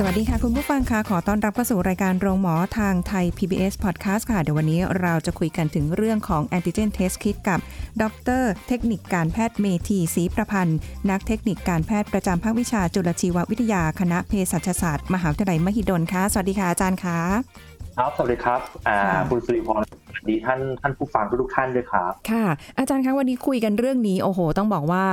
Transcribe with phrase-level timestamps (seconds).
[0.00, 7.60] สวัสดีค่ะ คุณผู้ฟังค่ะ ขอต้อนรับเข้าสู่รายการโรงหมอทางไทย PBS Podcast ค่ะ เดี๋ยววันนี้เราจะคุยกันถึงเรื่องของ Antigen Test Kit กับ
[8.02, 8.04] ด
[8.40, 10.78] ร เทคนิคการแพทย์เมธีศรีประพันธ์
[11.10, 17.18] นักเทคนิคการแพทย์ประจำภาควิชาจุลชีววิทยาคณะเภสัชศาสตร์ มหาวิทยาลัยมหิดลค่ะ สวัสดีค่ะอาจารย์คะ
[17.96, 19.97] ครับ สวัสดีครับอ่าค่ะคุณสุริพรสวัส
[20.28, 22.46] ดีท่านท่านผู้ฟังทุกๆท่านด้วยครับ ค่ะ
[22.78, 25.04] อาจารย์คะวันนี้คุยกันเรื่องนี้ โอ้โห ต้องบอกว่า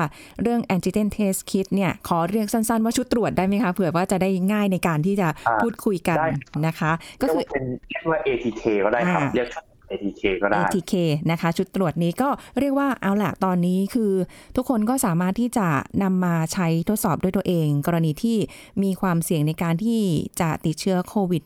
[0.42, 6.28] เรื่อง Antigen Test Kit เนี่ย ขอเรียกสั้นๆ ว่าชุดตรวจได้ไหมคะ เผื่อว่าจะได้ง่ายในการที่จะอ่าพูดคุยกันได้
[6.68, 10.94] นะคะ ก็คือเรียว่าเป็นเรียกว่า ATK ก็ได้ครับอ่าเรียกชุด ATK ก็ได้ ATK
[11.32, 14.12] นะคะ ชุดตรวจนี้ก็เรียกว่าเอาละตอนนี้คือ
[14.56, 15.68] ทุกคนก็สามารถที่จะ
[16.04, 18.38] นำมาใช้ทดสอบด้วยตัวเอง กรณีที่
[18.84, 20.02] มีความเสี่ยงในการที่
[20.42, 21.44] จะติดเชื้อโควิด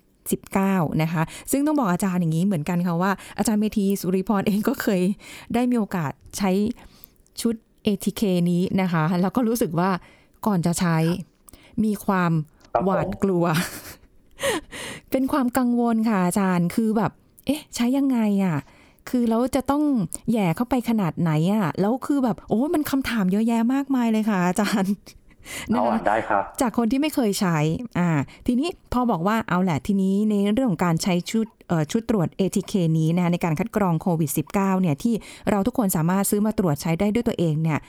[0.58, 5.02] 19นะคะ ซึ่งต้องบอกอาจารย์อย่างนี้เหมือนกันค่ะว่าอาจารย์เมธีสุริพรเองก็เคย
[5.54, 6.52] ได้มีโอกาสใช้
[7.42, 7.56] ชุด
[7.86, 8.22] ATK
[8.52, 9.90] นี้นะคะ แล้วก็รู้สึกว่า
[10.46, 10.98] ก่อนจะใช้
[11.84, 12.32] มีความ
[12.86, 13.46] หวาดกลัว
[15.12, 17.12] เป็นความกังวลค่ะอาจารย์คือแบบ
[17.46, 18.58] เอ๊ะ ใช้ยังไงอะ
[19.10, 19.84] คือแล้วจะต้อง
[20.32, 24.94] แย่เข้าไปขนาดไหนอะ แล้วคือแบบ โอ้มันคำถามเยอะแยะมากมายเลยค่ะอาจารย์
[25.72, 27.58] นะเอาคะอะได้ครับ จากคนที่ไม่เคยใช้
[28.00, 28.10] อ่า
[28.48, 35.14] ทีนี้พอบอกว่าเอาแหละทีนี้ในเรื่องของการใช้ชุดเอ่อชุดตรวจ ATK นี้นะคะในการคัดกรองโควิด -19 เนี่ยที่
[35.50, 37.80] เราทุกคนสามารถซื้อมาตรวจใช้ได้ด้วยตัวเองเนี่ย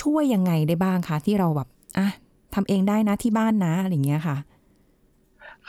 [0.00, 2.08] ช่วยยังไงได้บ้างคะที่เราแบบอะ
[2.54, 4.36] ทำเองได้นะที่บ้านนะอะไรอย่างเงี้ยค่ะ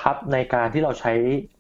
[0.02, 1.14] ครับในการที่เราใช้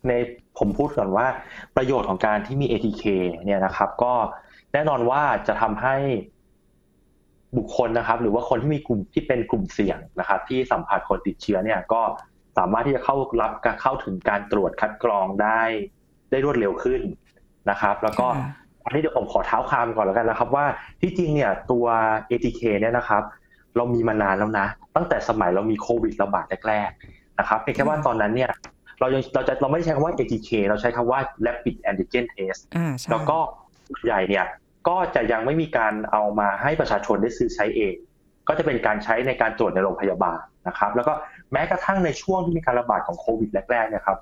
[0.07, 0.11] ใน
[0.57, 1.27] ผมพูดก่อนว่า
[1.75, 3.03] ประโยชน์ของการที่มี ATK
[3.45, 4.13] เนี่ยนะครับ ก็
[4.73, 5.95] แน่นอนว่าจะทำให้
[7.57, 12.01] บุคคลนะครับ หรือว่าคนที่มีกลุ่มที่เป็นกลุ่มเสี่ยงนะครับ ที่สัมผัสคนติดเชื้อเนี่ยก็
[12.57, 15.61] สามารถที่จะเข้ารับการเข้าถึงการตรวจคัดกรองได้
[16.31, 17.01] ได้รวดเร็วขึ้น
[17.69, 18.49] นะครับ แล้วก็ค่ะ
[18.85, 20.65] อันนี้เดี๋ยวผมขอเท้าความก่อนแล้วกันนะครับ ว่า
[21.01, 21.85] ที่จริงเนี่ยตัว
[22.29, 23.23] ATK เนี่ยนะครับ
[23.75, 28.51] เรามีมานานแล้วนะ ตั้งแต่สมัยเรามีโควิดระบาดแรกๆนะครับเพียงแค่ว่าตอนนั้นเนี่ย
[28.99, 33.37] เรายังเราจะเราไม่ได้ใช้คำว่า ATK เราใช้คำว่า Rapid Antigen Test อ่าใช่แล้วก็
[33.87, 34.45] ส่วนใหญ่เนี่ย
[34.87, 37.95] ก็จะยังไม่มีการเอามาให้ประชาชนได้ซื้อใช้เอง
[38.47, 41.13] ก็จะเป็นการใช้ในการตรวจในโรงพยาบาลนะครับ แล้วก็
[41.51, 44.17] แม้กระทั่งในช่วงที่มีการระบาดของโควิดแรกๆเนะครับ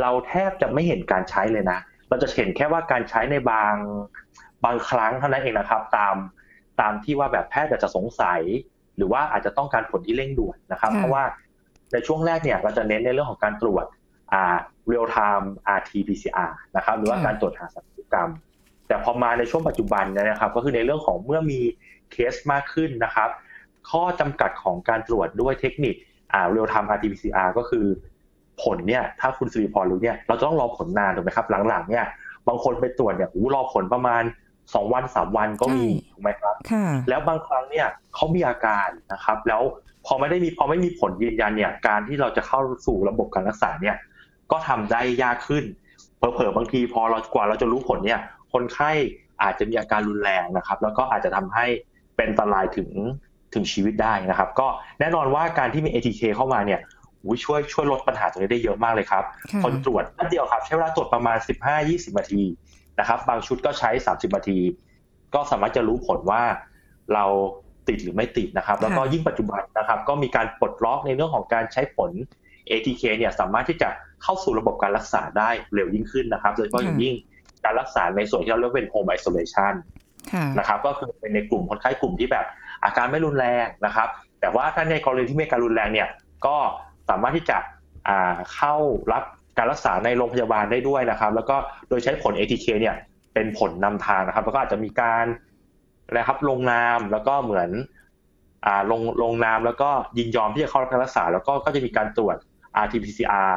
[0.00, 1.78] เราแทบจะไม่เห็นการใช้เลยนะ
[2.08, 3.74] เราจะเห็นแค่ว่าการใช้ในบาง
[4.64, 6.16] บางครั้งเท่านั้นเองนะครับ ตาม
[6.80, 8.40] ตามที่ว่าแบบแพทย์อาจจะสงสัย
[8.96, 11.24] หรือว่าอาจจะต้องการผลที่เร่งด่วนนะครับค่ะเพราะว่า
[11.92, 13.84] ในช่วงแรกเนี่ยเราจะเน้นในเรื่องของการตรวจ
[14.32, 14.56] อ่า
[14.90, 15.46] real time
[15.78, 18.30] RT PCR นะครับ หรือว่าการตรวจหาสัญญกรรม
[18.88, 21.60] แต่พอมาในช่วงปัจจุบันเนี่ยนะครับ ก็คือในเรื่องของเมื่อมี
[22.12, 23.28] เคสมากขึ้นนะครับ
[23.90, 25.94] ข้อจำกัดของการตรวจด้วยเทคนิค
[26.32, 27.86] อ่า real time RT PCR ก็คือ
[28.62, 32.06] ผลเนี่ยถ้าคุณสิริพรรู้เนี่ยเราจะต้องรอผลนานถูกไหมครับ หลังๆเนี่ย
[32.48, 34.22] บางคนไปตรวจเนี่ยอู้รอผลประมาณ
[34.58, 39.62] 2วัน3วันก็มีใช่ถูกไหมครับค่ะแล้วบางครั้งเนี่ยเขามีอาการนะครับ แล้ว
[40.06, 43.96] พอไม่ได้มีพอไม่มีผลยืนยันเนี่ยการที่เราจะเข้าสู่ระบบการรักษาเนี่ย
[44.50, 45.64] ก็ทำได้ยากขึ้น
[46.18, 48.20] เผลอๆบางทีพอเรากว่าเราจะรู้ผลเนี่ย
[48.52, 48.90] คนไข้
[49.42, 51.66] อาจจะมีอาการรุนแรงนะครับ แล้วก็อาจจะทำให้
[52.16, 52.90] เป็นอันตรายถึง
[53.54, 54.66] ถึงชีวิตได้นะครับ ก็
[55.00, 56.80] แน่นอนว่าการที่มี ATK เข้ามาเนี่ย
[57.24, 61.38] อุ๊ยช่วยช่วยลดปัญหาตรงนี้ได้เยอะมากเลยครับค่ะคนตรวจแป๊บเดียวครับ ใช้เวลาตรวจประมาณ
[61.78, 62.42] 15-20 นาที
[62.98, 64.58] นะครับ บางชุดก็ใช้ 30 นาที
[65.34, 66.42] ก็สามารถจะรู้ผลว่า
[67.14, 67.24] เรา
[67.88, 72.10] ติดหรือไม่ติดนะครับ แล้วก็ค่ะยิ่งปัจจุบันนะครับ ก็มีการปลดล็อกในเรื่องของการใช้ผล
[72.70, 73.88] ATK เนี่ยสามารถที่จะ
[74.22, 77.14] เข้าสู่ระบบการรักษาได้เร็วยิ่งขึ้นนะครับ โดยเฉพาะอย่างยิ่ง
[77.64, 79.74] การรักษาในส่วนที่เราเรียกว่าเป็น home isolation
[80.32, 82.46] ค่ะนะครับก็คือเป็นในกลุ่มคนไข้กลุ่มที่แบบ
[82.84, 84.08] อาการไม่รุนแรงนะครับ
[84.40, 86.08] แต่ว่าถ้าในกรณีที่มีอาการรุนแรงเนี่ย
[86.46, 86.56] ก็
[87.08, 87.58] สามารถที่จะ
[88.08, 88.74] อ่าเข้า
[89.12, 89.22] รับ
[89.58, 91.56] การรักษาในโรงพยาบาลได้ด้วยนะครับ แล้วก็
[91.88, 92.94] โดยใช้ผล ATK เนี่ย
[93.34, 95.24] เป็นผลนำทางนะครับ แล้วก็อาจจะมีการ
[96.16, 97.70] นะครับลงนามแล้วก็เหมือน
[98.66, 102.36] อ่าลงลงนามแล้วก็ยินยอมที่จะเข้ารับการรักษา แล้วก็ก็จะมีการตรวจ
[102.84, 103.54] RT-PCR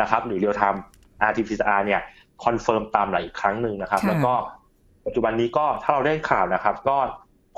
[0.00, 0.78] นะครับหรือ real time
[1.28, 2.00] RT-PCR เนี่ย
[2.44, 4.34] confirm ตามหลังอีกครั้งหนึ่งนะครับค่ะแล้วก็
[5.06, 6.96] ปัจจุบันนี้ก็ถ้าเราได้ข่าวนะครับ ก็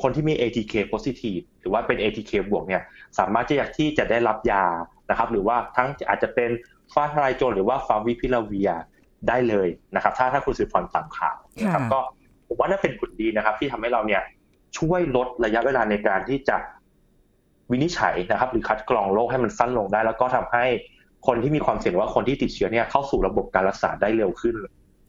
[0.03, 2.83] คนที่มี ATK positive หรือว่าเป็น ATK บวกเนี่ย
[3.19, 4.65] สามารถที่จะที่จะได้รับยา
[5.11, 6.51] นะครับ หรือว่าทั้งอาจจะเป็น
[6.95, 8.71] ฟ้าทลายโจรหรือว่าฟาวิพิลาเวีย
[9.29, 12.01] ได้เลยนะครับ ถ้าถ้าคุณสืบพรตามข่าวนะครับค่ะก็
[12.47, 14.23] ผมว่าน่าเป็นผลดีนะครับ ที่ทำให้เราเนี่ย
[14.79, 16.57] ช่วยลดระยะเวลาในการที่จะ
[17.71, 20.65] วินิจฉัยนะครับ หรือคัดกรองโรคให้มันสั้นลงได้ แล้วก็ทำให้
[21.27, 24.55] คนที่มีความเสี่ยงว่าคนที่ติดเชื้อเนี่ยเข้าสู่ระบบการรักษาได้เร็วขึ้น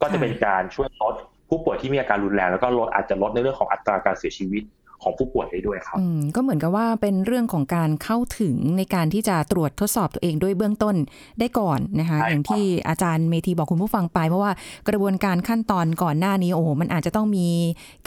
[0.02, 1.16] ก็จะเป็นการช่วยลด
[1.50, 4.64] ผู้ป่วยที่มีอาการรุนแรงแล้วก็ลดอาจจะลดในเรื่องของอัตราการเสียชีวิต
[5.04, 10.96] ของผู้ป่วยได้ด้วยครับอืมก็เหมือนกับว่าเป็นเรื่องของการเข้าถึงในการที่จะตรวจทดสอบตัวเองด้วยเบื้องต้น
[11.40, 14.52] ได้ก่อนนะคะใช่ครับอย่างที่อาจารย์เมธีบอกคุณผู้ฟังไป เพราะว่า
[14.90, 17.48] กระบวนการขั้นตอนก่อนหน้านี้โอ้โหมันอาจจะต้องมี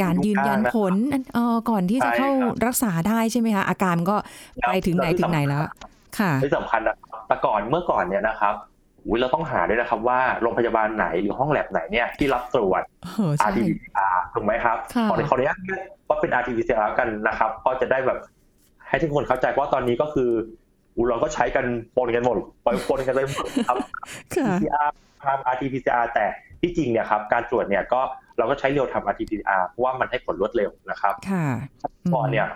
[0.03, 0.95] การยืนยันผล
[1.35, 2.31] เออก่อนที่จะเข้า
[2.67, 4.17] รักษาได้ใช่ไหมคะอาการก็
[4.67, 5.63] ไปถึงไหนถึงไหนแล้ว
[6.19, 8.55] ค่ะที่สำคัญนะครับ แต่ก่อนเมื่อก่อนเนี่ยนะครับ
[9.07, 18.19] อุ๊ยเราต้องหาด้วยนะครับว่าโรงพยาบาลไหนหรือห้องแลบไหนเนี่ยที่รับตรวจเออใช่ RT-PCR ถูกไหมครับค่ะขอขออนุญาตเรียกว่าเป็น RT-PCR กันนะครับก็จะได้แบบ
[18.89, 20.31] ให้ทุกคนเข้าใจว่าตอนนี้ก็คือ
[20.97, 21.65] อุ๊ยเราก็ใช้กัน
[21.97, 23.77] ปนกันหมดปล่อยปนกันเลยหมดครับ
[24.35, 24.89] ค่ะ PCR
[25.25, 26.27] ทำ RT-PCR แต่
[26.61, 28.01] ที่จริงเนี่ยครับการตรวจเนี่ยก็
[28.39, 31.47] เราก็ใช้เร็วทำ RT-PCR เพราะว่ามันให้ผลรวดเร็วนะครับค่ะ
[32.15, 32.47] ก่อนเนี่ย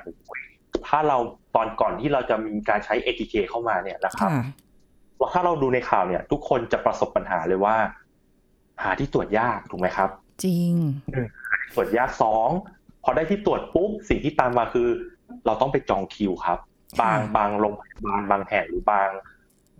[0.88, 1.18] ถ้าเรา
[1.54, 4.44] ตอนก่อนที่เราจะมีการใช้ ATK เข้ามาเนี่ยนะครับค่ะ
[5.20, 7.76] ว่าถ้าเราดูในข่าวเนี่ย ทุกคนจะประสบปัญหาเลยว่า
[8.82, 10.10] หาที่ตรวจยากถูกไหมครับ
[10.44, 10.72] จริง
[11.74, 12.48] ตรวจยากสอง
[13.04, 14.88] พอได้ที่ตรวจปุ๊บสิ่งที่ตามมาคือ
[15.46, 16.58] เราต้องไปจองคิวครับ
[17.00, 19.08] บางค่ะบางโรงพยาบาลบางแห่งหรือบาง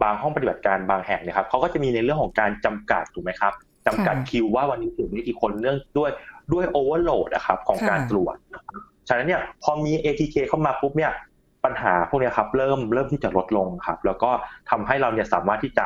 [0.03, 3.53] บางห้องปฏิบัติการบางแห่งเนะครับเขาก็จะมีในเรื่องของการจำกัดถูกไหมครับ
[3.87, 6.11] จำกัดคิวว่าวันนี้ถึงได้กี่คนเนื่องด้วย
[6.53, 11.13] ด้วย overload นะครับของการตรวจนะครับฉะนั้นเนี่ยพอมี ATK เข้ามาปุ๊บเนี่ย
[11.65, 14.31] ปัญหาพวกนี้ครับเริ่มเริ่มที่จะลดลงครับ แล้วก็
[14.71, 15.85] ทำให้เราเนี่ยสามารถที่จะ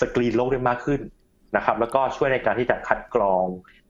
[0.00, 1.00] สกรีนโรคได้มากขึ้น
[1.56, 3.44] นะครับ แล้วก็ช่วยในการที่จะคัดกรอง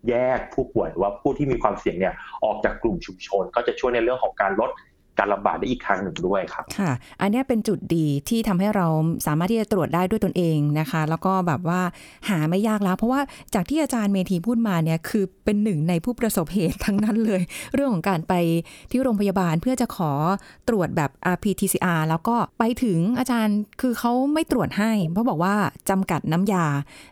[0.09, 2.15] แยกผู้ป่วยหรือว่าผู้ที่มีความเสี่ยงเนี่ย
[2.45, 4.71] ออกจากกลุ่มชุมชน ก็จะช่วยในเรื่องของการลด
[5.19, 8.87] การระบาดได้อีกครั้งหนึ่งด้วยครับ ค่ะ อันนี้เป็นจุดดีที่ทำให้เรา
[9.27, 11.81] สามารถที่จะตรวจได้ด้วยตนเองนะคะ แล้วก็แบบว่า
[12.29, 13.21] หาไม่ยากแล้ว เพราะว่า
[13.55, 17.43] จากที่อาจารย์เมธีพูดมาเนี่ยคือเป็นหนึ่งในผู้ประสบเหตุทั้งนั้นเลย
[17.75, 18.35] เรื่องของการไป
[18.91, 20.13] ที่โรงพยาบาลเพื่อจะขอ
[20.69, 25.55] ตรวจแบบ RPTCR แล้วก็ไปถึงอาจารย์คือเขาไม่ตรวจให้ เพราะบอกว่า
[25.91, 26.67] จำกัดน้ำยา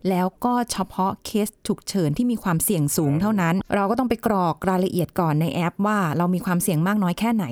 [0.09, 7.45] แล้วก็เฉพาะเคสฉุกเฉินที่มีความเสี่ยงสูงเท่านั้น เราก็ต้องไปกรอกรายละเอียดก่อนในแอป ว่าเรามีความเสี่ยงมากน้อยแค่ไหน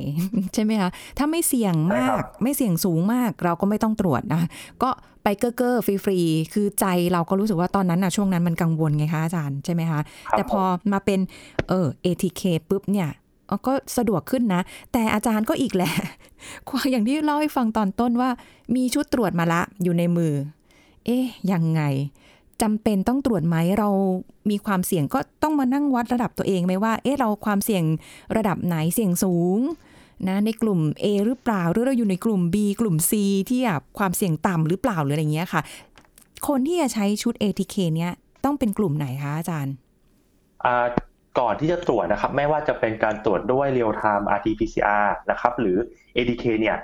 [0.55, 4.43] ใช่ไหมคะถ้าไม่เสี่ยงมาใช่ครักบไม่เสี่ยงสูงมาก เราก็ไม่ต้องตรวจนะ
[4.83, 4.91] ก็
[5.25, 10.61] ไปเก้อเก้อฟรีๆคือใจเราก็รู้สึกว่าตอนนั้นนะช่วงนั้นมันกังวลไงคะอาจารย์ใช่ไหมคะครับแต่พอ
[10.93, 11.21] มาเป็น
[11.69, 13.09] เออ ATK ปุ๊บเนี่ย
[13.47, 15.93] เออก็สะดวกขึ้นนะ แต่อาจารย์ก็อีกแหละ
[16.91, 18.31] อย่างที่เล่าให้ฟังตอนต้นว่า
[18.77, 20.33] มีชุดตรวจมาละอยู่ในมือ
[21.07, 21.83] เอ๊ะยังไง
[22.63, 23.89] จำเป็นต้องตรวจไหมเรา
[24.51, 27.85] มีความเสี่ยงก็ต้องมานั่งวัดระดับตัวเองไหมว่า เอ๊ะเราความเสี่ยง
[28.37, 29.59] ระดับไหนเสี่ยงสูง
[30.29, 33.13] นะในกลุ่ม A หรือเปล่า หรือเราอยู่ในกลุ่ม B กลุ่ม C
[33.49, 35.63] ที่แบบความเสี่ยงต่ำหรือเปล่าหรืออะไรเงี้ยค่ะ
[36.49, 38.13] คนที่จะใช้ชุด ATK เนี้ย
[38.45, 39.75] ต้องเป็นกลุ่มไหนคะอาจารย์
[40.65, 40.87] อ่า
[41.39, 45.77] ก่อนที่จะตรวจนะครับ ไม่ว่าจะเป็นการตรวจด้วย real time RT-PCR นะครับ หรือ
[46.17, 46.77] ADK เนี่ย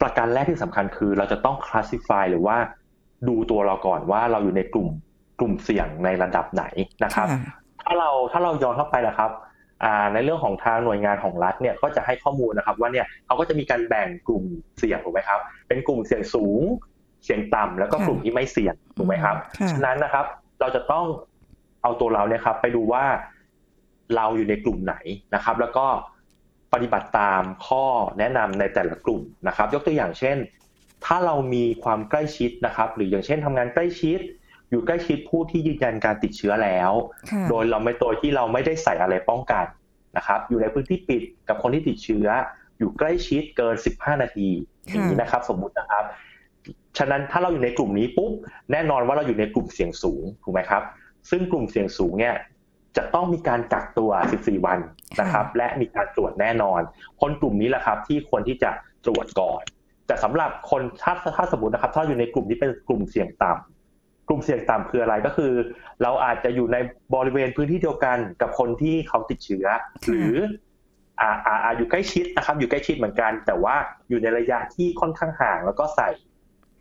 [0.00, 2.56] ประการแรกที่สำคัญคือ เราจะต้อง classify หรือว่า
[3.28, 4.88] ดูตัวเราก่อนว่าเราอยู่ในกลุ่ม
[5.38, 6.64] กลุ่มเสี่ยงในระดับไหน
[7.04, 7.40] นะครับค่ะ
[7.82, 9.48] ถ้าเราถ้าเราย้อนเข้าไปนะครับอ่า
[10.12, 14.44] ในเรื่องของทางหน่วยงานของรัฐเนี่ยก็จะให้ข้อมูลนะครับว่าเนี่ยเขาก็จะมีการแบ่งกลุ่ม
[14.78, 16.62] เสี่ยงถูกไหมครับ เป็นกลุ่มเสี่ยงสูง
[17.24, 20.24] เสี่ยงต่ำแล้วก็ค่ะกลุ่มที่ไม่เสี่ยงถูกไหมครับค่ะฉะนั้นนะครับ
[20.60, 21.04] เราจะต้อง
[21.82, 23.04] เอาตัวเราเนี่ยครับ ไปดูว่า
[24.16, 24.94] เราอยู่ในกลุ่มไหน
[25.34, 25.86] นะครับ แล้วก็
[26.72, 27.84] ปฏิบัติตามข้อ
[28.18, 30.36] แนะนำในแต่ละกลุ่มนะครับ ยกตัวอย่างเช่น
[31.04, 34.20] ถ้าเรามีความใกล้ชิดนะครับ หรืออย่างเช่นทำงานใกล้ชิด
[34.70, 36.92] อยู่ใกล้ชิดผู้ที่ยืนยันการติดเชื้อแล้ว
[37.30, 39.64] ค่ะโดยเราไม่โดยที่เราไม่ได้ใส่อะไรป้องกัน
[40.16, 42.26] นะครับอยู่ในพื้นที่ปิดกับคนที่ติดเชื้อ
[42.78, 44.48] อยู่ใกล้ชิดเกิน 15 นาที
[44.88, 46.04] อย่างนี้นะครับ สมมุตินะครับ
[46.98, 48.32] ฉะนั้นถ้าเราอยู่ในกลุ่มนี้ปุ๊บ
[48.72, 50.82] แน่นอนว่าเราอยู่ในกลุ่มเสี่ยงสูงถูกไหมครับ
[51.30, 52.34] ซึ่งกลุ่มเสี่ยงสูงเนี่ย
[52.96, 54.78] จะต้องมีการกักตัว 14 วัน
[55.20, 56.80] นะครับ และมีการตรวจแน่นอน
[57.20, 58.70] คนกลุ่มนี้แหละครับ ที่ควรที่จะ
[59.06, 59.62] ตรวจก่อน
[60.06, 63.69] แต่สำหรับคนถ้าถ้าสมมตินะครับ ถ้าอยู่ในกลุ่มที่เป็นกลุ่มเสี่ยงต่ำ
[64.30, 65.52] กลุ่มเสี่ยงต่ำคืออะไรก็คือ
[66.02, 66.76] เราอาจจะอยู่ใน
[67.14, 69.66] บริเวณพื้นที่เดียวกันกับคนที่เขาติดเชื้อ
[70.08, 70.34] หรือ
[71.20, 73.74] อ่าอ่าอ่าอยู่ใกล้ชิดนะครับ อยู่ใกล้ชิดเหมือนกัน แต่ว่า
[74.08, 76.08] อยู่ในระยะที่ค่อนข้างห่าง แล้วก็ใส่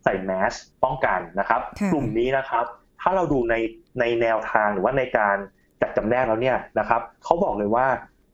[0.03, 0.53] ใส่แมส
[0.83, 2.65] ป้องกันนะครับค่ะกลุ่มนี้นะครับ
[3.01, 3.55] ถ้าเราดูใน
[3.99, 5.35] ในแนวทางหรือว่าในการ
[5.81, 7.85] จัดจำแนกแล้วเนี่ยนะครับเขาบอกเลยว่า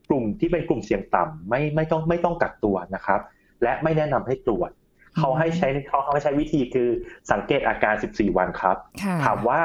[0.10, 3.20] กลุ่มที่เป็นกลุ่มเสี่ยงต่ำไม่ไม่ต้องไม่ต้องกักตัวนะครับ
[3.64, 4.70] และไม่แนะนำให้ตรวจ
[5.18, 6.90] เขาให้ใช้เขาให้ใช้วิธีคือ
[7.32, 9.60] สังเกตอาการ 14 วันครับค่ะถามว่า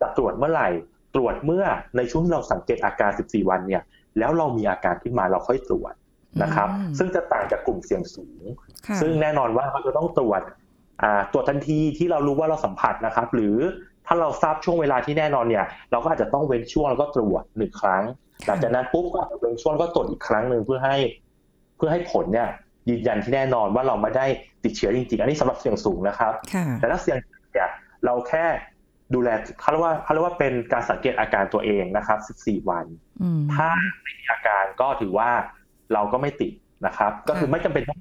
[0.00, 0.68] จะตรวจเมื่อไหร่
[1.14, 1.64] ตรวจเมื่อ
[1.96, 3.82] ในช่วงที่เราสังเกตอาการ 14 วันเนี่ย
[4.18, 5.92] แล้วเรามีอาการขึ้นมาเราค่อยตรวจ
[6.42, 8.42] นะครับอืมซึ่งจะต่างจากกลุ่มเสี่ยงสูง
[8.86, 10.42] ค่ะซึ่งแน่นอนว่าเราจะต้องตรวจ
[11.02, 13.56] อ่าตรวจทันทีที่เรารู้ว่าเราสัมผัสนะครับ หรือ
[14.06, 18.02] ถ้าเราทราบช่วงเวลาที่แน่นอนเนี่ย เราก็อาจจะต้องเว้นช่วงแล้วก็ตรวจหนึ่งครั้ง
[18.46, 20.96] หลังจากนั้นปุ๊บก็อาจจะเว้นช่วงแล้วก็ตรวจอีกครั้งหนึ่งเพื่อให้
[21.76, 22.48] เพื่อให้ผลเนี่ย
[22.88, 24.26] ยืนยันที่แน่นอนว่าเราไม่ได้
[24.64, 26.32] ติดเชื้อจริงๆ อันนี้สำหรับเสี่ยงสูงนะครับ
[26.76, 27.16] แต่ถ้าเสี่ยง
[27.52, 27.70] เนี่ย
[28.04, 28.44] เราแค่
[29.14, 29.28] ดูแล
[29.60, 32.86] เขาเรียกว่าเขาเรียกว่าเป็นการสังเกตอาการตัวเองนะครับ 14 วัน
[33.54, 33.68] ถ้า
[34.02, 35.30] ไม่มีอาการก็ถือว่า
[35.92, 36.52] เราก็ไม่ติด
[36.86, 38.00] นะครับ ก็คือไม่จำเป็นต้อง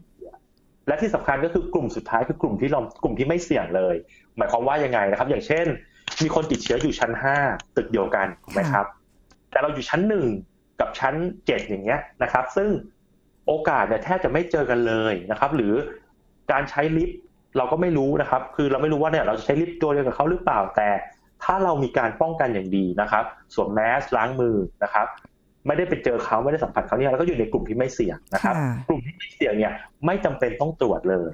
[0.88, 3.96] และที่สำคัญก็คือกลุ่มสุดท้ายคือกลุ่มที่เรากลุ่มที่ไม่เสี่ยงเลย
[4.38, 5.66] หมายความว่ายังไงนะครับ อย่างเช่น
[6.24, 7.38] มีคนติดเชื้ออยู่ชั้นห้า
[7.75, 8.28] ตึกเดียวกัน
[8.60, 8.86] นะครับ
[9.52, 10.25] แต่เราอยู่ชั้นหนึ่ง
[10.80, 12.70] กับชั้นเจ็ดอย่างเงี้ยนะครับ ซึ่ง
[13.48, 15.74] โอกาสเนี่ยแทบจะไม่เจอกันเลยนะครับ หรือ
[16.52, 17.18] การใช้ลิฟต์
[17.58, 20.90] เราก็ไม่รู้นะครับ คือเราไม่รู้ว่าเนี่ยเราจะใช้ลิฟต์ตัวเดียวกับเขาหรือเปล่าแต่
[21.44, 23.24] ถ้าเรามีการป้องกันอย่างดีนะครับ
[23.54, 25.08] สวมแมสล้างมือนะครับ
[25.68, 28.56] ไม่ได้ไปเจอเขาไม่ได้สัมผัสเขาเนี่ยเราก็อยู่ในกลุ่มที่ไม่เสี่ยงนะครับ
[28.90, 29.74] กลุ่มที่ไม่เสี่ยงเนี่ย
[30.06, 31.34] ไม่จำเป็นต้องตรวจเลย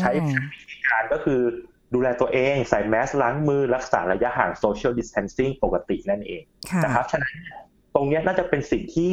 [0.00, 1.40] ใช้วิธีการก็คือ
[1.94, 6.42] ดูแลตัวเองใส่แมสล้างมือรักษาระยะห่าง social distancing ปกตินั่นเอง
[6.84, 7.34] นะครับฉะนั้น
[7.94, 9.12] ตรงนี้น่าจะเป็นสิ่งที่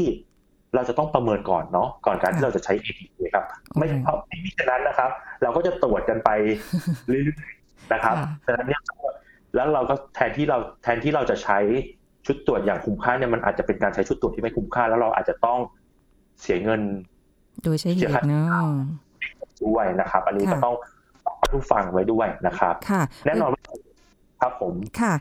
[0.75, 3.45] เราจะต้องประเมินก่อนเนาะก่อนการที่เราจะใช้ ATK ครับ
[3.77, 5.09] ไม่เพราะไม่ฉะนั้นนะครับ
[5.41, 6.29] เราก็จะตรวจกันไป
[7.07, 8.81] เรื่อยๆนะครับฉะนั้นเนี่ย
[9.55, 11.57] แล้วเราก็แทนที่เราแทนที่เราจะใช้
[12.25, 15.59] ชุดตรวจอย่างคุ้มค่าเนี่ยมันอาจจะเป็นการใช้ชุดตรวจที่ไม่คุ้มค่า แล้วเราอาจจะต้อง
[16.41, 16.81] เสียเงิน
[17.63, 18.63] โดยใช้เหตุเนาะ
[19.63, 20.75] ด้วยนะครับ อันนี้ก็ต้อง
[21.51, 22.75] ผู้ฟังไว้ด้วยนะครับ
[23.25, 23.51] แน่นอน
[24.41, 24.73] ครับผม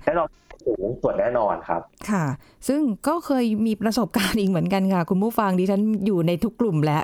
[0.07, 0.29] แน่นอน
[0.67, 2.25] สูงตรวจแน่นอนครับค่ะ
[2.69, 7.03] ซึ่งก็เคยมีประสบการณ์อีกเหมือนกันค่ะ คุณผู้ฟังดิฉันอยู่ในทุกกลุ่มแล้ว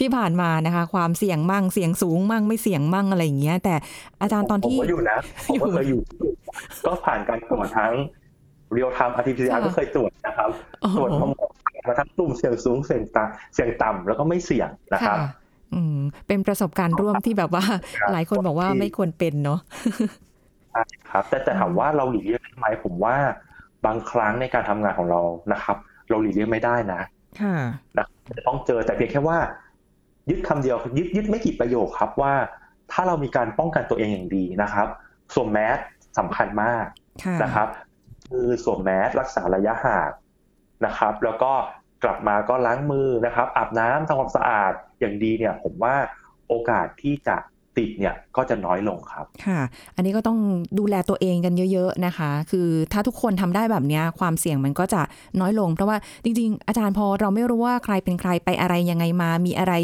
[0.00, 3.74] ที่ผ่านมานะคะ ความเสี่ยงมั่งเสี่ยงสูงมั่งไม่เสี่ยงมั่งอะไรอย่างเงี้ย แต่
[4.22, 5.16] อาจารย์ตอนที่ผมก็อยู่นะ
[5.48, 6.00] ผมก็เคยอยู่
[6.86, 7.92] ก็ผ่านการตรวจทั้ง
[8.72, 10.50] real time RT-PCR ก็เคยตรวจนะครับ
[10.98, 11.10] ตรวจ
[11.88, 15.18] มาทั้งกลุ่มเสี่ยงสูงเสี่ยงต่ำเสี่ยงต่ำแล้วก็ไม่เสี่ยงนะครับ
[15.74, 17.64] อืมเป็นประสบการณ์ร่วมที่แบบว่า
[18.12, 19.60] หลายคนบอกว่าไม่ควรเป็นเนาะ
[21.10, 23.16] ครับ แต่แต่ถามว่าเราหลีกเลี่ยงไหมผมว่า
[23.86, 25.20] บางครั้งในการทำงานของเรา
[25.52, 25.76] นะครับ
[26.08, 27.00] เราหลีกเลี่ยงไม่ได้นะ
[27.98, 29.38] นะจะต้องเจอแต่เพียงแค่ว่า
[30.30, 32.34] ยึดคำเดียวยึดยึดไม่กี่ประโยคครับว่า
[32.92, 34.86] ถ้าเรามีการป้องกันตัวเองอย่างดีนะครับ
[35.34, 35.78] สวมแมส
[36.18, 36.84] สำคัญมาก
[37.42, 37.68] นะครับ
[38.28, 40.10] คือสวมแมสรักษาระยะห่าง
[40.86, 41.52] นะครับ แล้วก็
[42.04, 45.94] กลับมาก็ล้างมือนะครับ อาบน้ำทำความสะอาดอย่างดีเนี่ย ผมว่า
[46.48, 47.36] โอกาสที่จะ
[47.78, 49.60] ติดเนี่ยก็จะน้อยลงครับ ค่ะ
[49.96, 50.38] อันนี้ก็ต้อง
[50.78, 55.02] ดูแลตัวเองกันเยอะๆนะคะ คือถ้าทุกคนทำได้แบบนี้ความเสี่ยงมันก็จะ
[55.40, 59.74] น้อยลง เพราะว่าจริง ๆ อาจารย์พอเราไม่รู้ว่าใครเป็นใครไปอะไรยังไงมา มีอะไร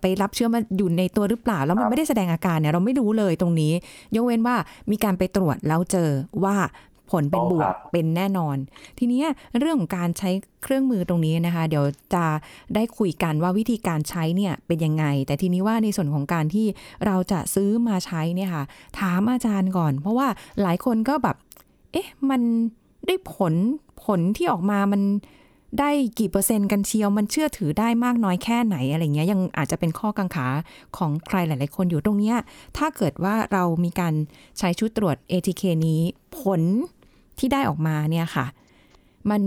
[0.00, 3.72] ไปรับเชื้อมาอยู่ในตัวหรือเปล่า แล้วมันไม่ได้แสดงอาการเนี่ยเราไม่รู้เลยตรงนี้
[4.14, 4.56] ยกเว้นว่า
[4.90, 6.10] มีการไปตรวจแล้วเจอ
[6.44, 6.56] ว่า
[7.10, 8.56] ผลเป็นบวกเป็นแน่นอน
[8.98, 9.22] ทีนี้
[9.58, 10.30] เรื่องของการใช้
[10.62, 11.84] เครื่องมือตรงนี้นะคะ เดี๋ยว
[12.14, 12.24] จะ
[12.74, 16.66] ได้คุยกันว่าวิธีการใช้เนี่ยเป็นยังไง แต่ทีนี้ว่าในส่วนของการที่
[17.06, 18.64] เราจะซื้อมาใช้เนี่ยค่ะ
[18.98, 20.28] ถามอาจารย์ก่อน เพราะว่า
[20.62, 21.36] หลายคนก็แบบ
[21.92, 22.42] เอ๊ะมัน
[23.06, 23.54] ได้ผล
[24.04, 25.02] ผลที่ออกมามัน
[25.80, 30.48] ได้กี่เปอร์เซ็นต์กันเชียว มันเชื่อถือได้มากน้อยแค่ไหนอะไรเงี้ยยังอาจจะเป็นข้อกังขา
[30.96, 32.36] ของใครหลาย ๆ คนอยู่ตรงเนี้ย
[32.76, 34.14] ถ้าเกิดว่าเรามีการ
[34.58, 36.00] ใช้ชุดตรวจ ATK นี้
[36.38, 36.62] ผล
[37.38, 38.46] ที่ได้ออกมาเนี่ยค่ะ
[39.30, 39.42] มัน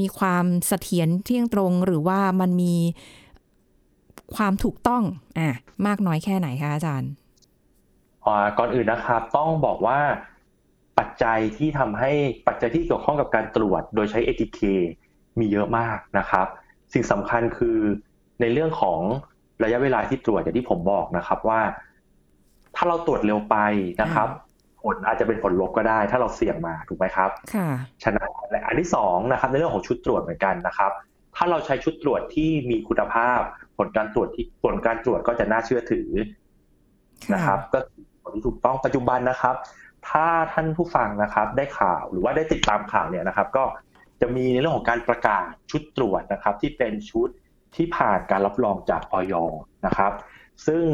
[0.00, 2.74] มีความเสถียรเที่ยงตรงหรือว่ามันมี
[4.36, 5.02] ความถูกต้อง
[5.38, 5.56] อะ
[5.86, 7.10] มากน้อยแค่ไหนคะอาจารย์
[8.58, 9.98] ก่อนอื่นนะครับต้องบอกว่า
[10.98, 12.10] ปัจจัยที่ทำให้
[12.46, 14.60] ปัจจัยที่เกี่ยวข้องกับการตรวจ โดยใช้ ATK
[15.38, 16.46] มีเยอะมากนะครับ
[16.92, 17.78] สิ่งสำคัญคือ
[18.40, 19.00] ในเรื่องของ
[19.62, 21.60] ระยะเวลาที่ตรวจอย่างที่ผมบอกนะครับว่า
[22.76, 23.56] ถ้าเราตรวจเร็วไป
[24.02, 24.28] นะครับ
[24.82, 27.68] ผลอาจจะเป็นผลลบก็ได้ ถ้าเราเสี่ยงมาถูกไหมครับค่ะ
[28.02, 28.28] ฉะนั้น
[28.66, 30.92] อันที่สองนะครับในเรื่องของชุดตรวจเหมือนกันนะครับ
[31.36, 33.40] ถ้าเราใช้ชุดตรวจที่มีคุณภาพ
[33.78, 36.08] ผลการตรวจที่ผลการตรวจก็จะน่าเชื่อถือ
[37.34, 37.78] นะครับ ก็
[38.22, 39.54] ผลที่ถูกต้องปัจจุบันนะครับ
[40.08, 43.64] ถ้าท่านผู้ฟังนะครับ ได้ข่าวหรือว่าได้ติดตามข่าวเนี่ยนะครับ ก็
[44.20, 47.28] จะมีในเรื่องของการประกาศชุดตรวจนะครับ ที่เป็นชุด
[47.76, 49.34] ที่ผ่านการรับรองจากออย
[49.86, 50.12] นะครับ
[50.66, 50.84] ซึ่ง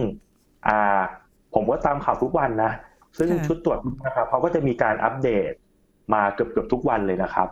[1.55, 2.73] ผมก็ตามข่าวทุกวันนะ
[3.17, 5.53] ซึ่งชุดตรวจนะครับเขาก็จะมีการอัปเดต
[6.15, 7.49] มาเกือบๆทุกวันเลยนะครับ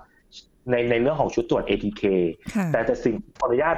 [0.70, 2.02] ในในเรื่องของชุดตรวจ ATK
[2.72, 3.76] แต่แต่สิ่งขออนุญาต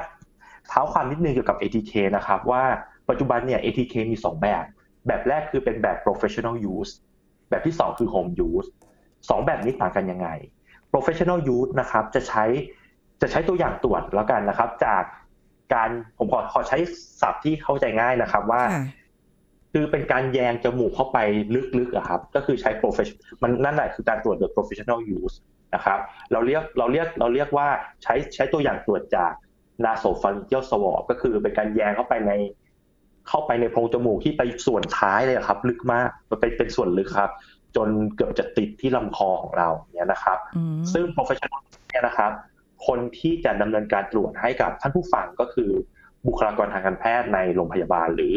[0.69, 2.63] เท้าความนิดนึงเกี่ยวกับ ATK นะครับว่า
[3.09, 4.65] ปัจจุบันเนี่ย ATK มี 2 แบบ
[5.07, 6.91] แบบแรกคือเป็นแบบ professional use
[7.49, 8.67] แบบที่ 2 คือ home use
[9.07, 10.27] 2แบบนี้ต่างกันยังไง
[10.93, 12.45] professional use นะครับจะใช้
[13.21, 15.03] จะใช้ตัวอย่างตรวจแล้วกันนะครับ จาก
[15.73, 16.77] การผมขอขอใช้
[17.21, 18.61] ศัพท์ที่เข้าใจง่ายนะครับ ว่า
[19.73, 21.17] คือเป็นการแยงจมูกเข้าไป
[21.77, 25.35] ลึกๆอะครับ ก็คือใช้ profession มันนั่นแหละคือการตรวจโดย professional use
[25.75, 25.99] นะครับ
[26.31, 27.67] เราเรียกเราเรียกเราเรียกว่า
[28.03, 29.31] ใช้ใช้ตัวอย่างตรวจจาก
[29.83, 32.31] nasopharyngeal swab ก็คือเป็นการแยงเข้าไปใน
[33.27, 37.31] เข้าไปในโพรงจมูกที่ไปส่วนท้ายเลยครับ ลึกมากมันเป็นเป็นส่วนลึกครับ
[37.75, 40.37] จนเกือบจะติดที่ลำคอของเราเนี่ยนะครับ
[40.93, 42.31] ซึ่ง professional เนี่ยนะครับ
[42.87, 45.71] คนที่จะดำเนินการตรวจให้กับท่านผู้ฟังก็คือ
[46.27, 48.35] บุคลากรทางการแพทย์ในโรงพยาบาลหรือ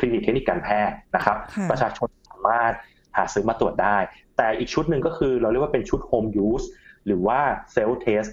[0.00, 1.36] คลินิกเทคนิคการแพทย์นะครับ
[1.70, 2.72] ประชาชนสามารถ
[3.16, 3.96] หาซื้อมาตรวจได้
[4.36, 6.66] แต่อีกชุดหนึ่งก็คือเราเรียกว่าเป็นชุด Home Use
[7.06, 7.40] หรือว่า
[7.74, 8.30] Self Test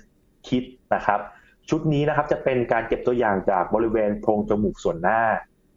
[0.47, 0.63] Kit
[0.95, 1.19] นะครับ
[1.69, 5.21] ชุดนี้นะครับจะเป็นการเก็บตัวอย่างจากบริเวณโพรงจมูกส่วนหน้า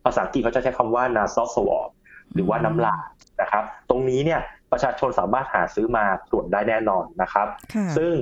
[0.05, 1.89] ภาษาอังกฤษเขาจะใช้คำว่า nasal swab
[2.35, 3.05] หรือว่าน้ำลาย
[3.41, 4.41] นะครับ ตรงนี้เนี่ย
[4.73, 7.47] ประชาชนสามารถหาซื้อมาตรวจได้แน่นอนนะครับ
[7.97, 8.13] ซึ่ง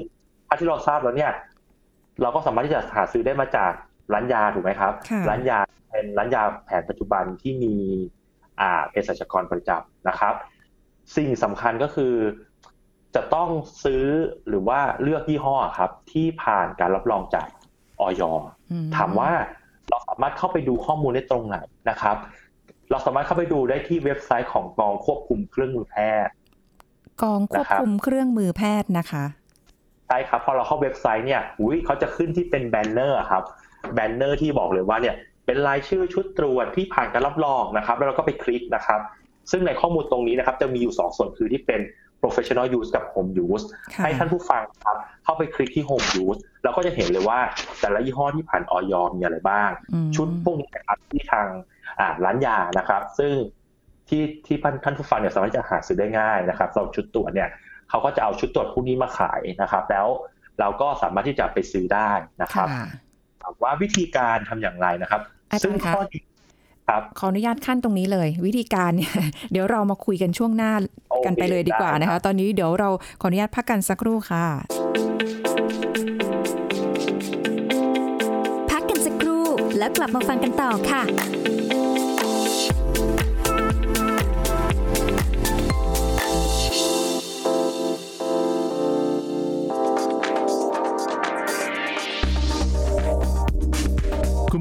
[0.47, 1.33] ถ้าที่เราทราบแล้วเนี่ย
[2.23, 3.73] เราก็สามารถที่จะหาซื้อได้มาจาก
[4.13, 4.93] ร้านยาถูกไหมครับ
[5.29, 5.59] ร้านยา
[5.91, 7.75] เป็นร้านยาแผนปัจจุบันที่มี
[8.61, 10.35] อ่าเภสัชกรประจำนะครับ
[11.17, 12.15] สิ่งสำคัญก็คือ
[13.15, 13.49] จะต้อง
[13.85, 14.05] ซื้อ
[14.49, 17.47] หรือว่าเลือกยี่ห้อครับ ที่ผ่านการรับรองจาก
[18.01, 18.23] ออย
[18.97, 19.31] ถามว่า
[19.89, 21.59] เราสามารถเข้าไปดูข้อมูลได้ตรงไหน
[21.91, 22.17] นะครับ
[22.91, 25.97] เราสามารถเข้าไปดูได้ที่เว็บไซต์ของกองควบคุมเครื่องมือแพ
[26.27, 26.33] ทย์
[27.23, 29.25] กองควบคุมเครื่องมือแพทย์นะคะ
[30.07, 33.45] ใช่ครับพอเราเข้าเว็บไซต์เนี่ยอุ้ยเขาจะขึ้นที่เป็นแบนเนอร์ครับ
[33.95, 35.15] แบนเนอร์ที่บอกเลยว่าเนี่ย
[35.47, 39.01] เป็นรายชื่อชุดตรวจที่ผ่านการรับรองนะครับ แล้วเราก็ไปคลิกนะครับ
[39.51, 41.81] ซึ่งในข้อมูลตรงนี้นะครับจะมีอยู่ 2 ส่วนคือที่เป็น
[42.23, 43.65] professional use กับ home use
[44.03, 47.41] ให้ท่านผู้ฟังครับเข้าไปคลิกที่ home use เราก็จะเห็นเลยว่า
[47.81, 49.71] แต่ละยี่ห้อที่ผ่านอย.มีอะไรบ้าง
[50.17, 51.47] ชุดพวกนี้นะครับที่ทาง
[52.25, 53.33] ร้านยานะครับ ซึ่ง
[54.09, 57.49] ที่ที่ท่านผู้ฟังเนี่ยสามารถจะหาซื้อได้ง่ายนะครับสำหรับชุดตรวจเนี่ย
[57.91, 60.07] เขาก็จะเอาชุดตรวจพวกนี้มาขายนะครับ แล้ว
[60.61, 62.11] เราก็สามารถที่จะไปซื้อได้
[62.43, 62.69] นะครับ
[63.63, 65.21] ว่าวิธีการทำอย่างไรนะครับ
[65.63, 66.21] ซึ่งข้อนี้
[66.89, 69.13] ครับขออนุญาตขั้นตรงนี้เลย วิธีการเนี่ย
[69.53, 70.73] เดี๋ยวเรามาคุยกันช่วงหน้า
[71.25, 72.89] กันไปเลยดีกว่านะคะ ตอนนี้เดี๋ยวเรา
[73.21, 74.45] ขออนุญาตพักกันสักครู่ค่ะ
[78.71, 79.45] พักกันสักครู่
[79.79, 81.03] แล้วกลับมาฟังกันต่อค่ะ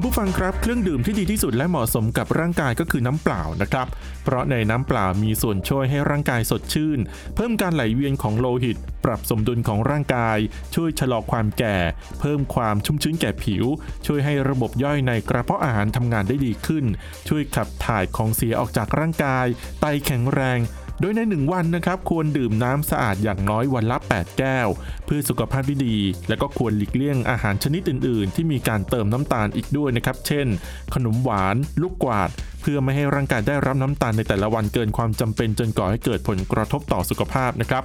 [0.00, 3.86] ุณผู้ฟังครับ เครื่องดื่มที่ดีที่สุดและเหมาะสมกับร่างกายก็คือน้ำเปล่านะครับ
[4.24, 6.98] เพราะในน้ำเปล่ามีส่วนช่วยให้ร่างกายสดชื่น
[7.34, 10.38] เพิ่มการไหลเวียนของโลหิต ปรับสมดุลของร่างกาย
[10.74, 11.76] ช่วยชะลอความแก่
[12.20, 13.64] เพิ่มความชุ่มชื้นแก่ผิว
[14.06, 16.84] ช่วยให้ระบบย่อยในกระเพาะอาหารทำงานได้ดีขึ้น
[17.28, 19.46] ช่วยขับถ่ายของเสียออกจากร่างกาย
[19.80, 20.58] ไตแข็งแรง
[21.00, 24.68] โดยในหนึ่งวันนะครับควรดื่มน้ำสะอาดอย่างน้อยวันละ 8 แก้ว
[25.06, 25.96] เพื่อสุขภาพที่ดี
[26.28, 30.46] และก็ควรหลีกเลี่ยงอาหารชนิดอื่น ๆ ที่มีการเติมน้ำตาลอีกด้วยนะครับ เช่น
[30.94, 32.30] ขนมหวาน ลูกกวาด
[32.60, 37.84] เพื่อไม่ให้ร่างกายได้รับน้ำตาลในแต่ละวันเกินความจำเป็นจนก่อให้เกิดผลกระทบต่อสุขภาพนะครับ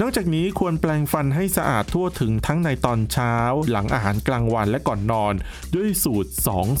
[0.00, 3.34] นอกจากนี้ควรแปลงฟันให้สะอาดทั่วถึงทั้งในตอนเช้า
[3.70, 5.34] หลังอาหารกลางวันและก่อนนอน
[5.74, 6.30] ด้วยสูตร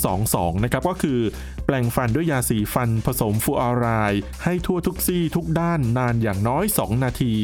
[0.06, 1.20] 222 นะครับก็คือ
[1.70, 7.34] แปลงฟันด้วยยาสีฟันผสมฟูออไรด์ให้ทั่วทุกซี่ทุกด้านนานอย่างน้อย 2 นาที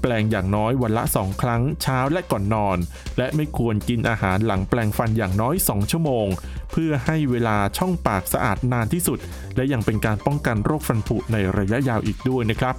[0.00, 2.78] แปลงอย่างน้อยวันละ 2 ครั้งเช้าและก่อนนอน
[3.18, 6.26] และไม่ควรกินอาหารหลังแปลงฟันอย่างน้อย 2 ชั่วโมง
[6.72, 9.18] เพื่อให้เวลาช่องปากสะอาดนานที่สุด
[9.56, 12.74] และยังเป็นการป้องกันโรคฟันผุในระยะยาวอีกด้วยนะครับ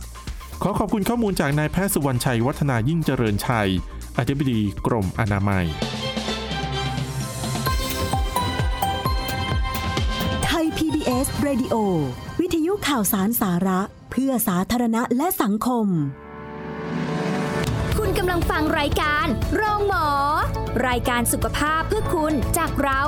[0.62, 3.70] ขอขอบคุณข้อมูลจากนายแพทย์สุวรรณชัยวัฒนายิ่งเจริญชัย
[4.18, 5.68] อธิบดีกรมอนามัย
[11.18, 11.76] PBS Radio
[12.42, 13.80] วิทยุข่าวสารสาระ
[14.12, 15.88] เพื่อสาธารณะและสังคม
[17.98, 19.26] คุณกำลังฟังรายการ
[19.56, 20.08] โรงหมอ
[20.88, 23.02] รายการสุขภาพเพื่อคุณจากเรา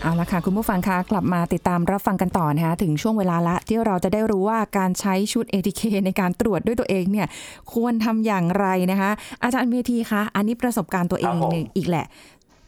[0.00, 7.26] เอาละค่ะคุณผู้ฟังคะกลับมาติดตามรับฟังกันต่อนะคะถึงช่วงเวลาละที่เราจะได้รู้ว่าการใช้ชุด ATK ในการตรวจด้วยตัวเองเนี่ย
[7.72, 9.10] ควรทำอย่างไรนะคะ
[9.42, 11.36] อาจารย์เมธีคะอันนี้ประสบการณ์ตัวเอง
[11.76, 12.06] อีกแหละ